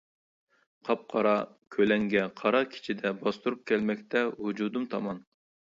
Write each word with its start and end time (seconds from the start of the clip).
قاپقارا 0.87 1.33
كۆلەڭگە 1.75 2.25
قارا 2.41 2.65
كېچىدە 2.73 3.15
باستۇرۇپ 3.23 3.65
كەلمەكتە 3.73 4.29
ۋۇجۇدۇم 4.35 4.95
تامان. 4.97 5.27